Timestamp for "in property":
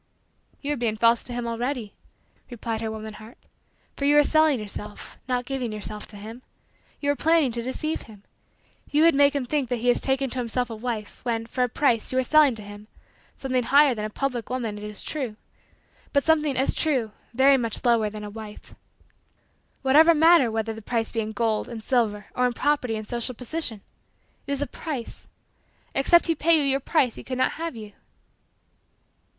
22.47-22.95